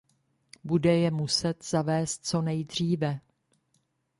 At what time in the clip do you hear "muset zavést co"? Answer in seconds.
1.11-2.41